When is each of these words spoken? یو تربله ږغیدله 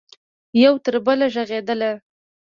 یو 0.63 0.73
تربله 0.85 1.25
ږغیدله 1.35 1.91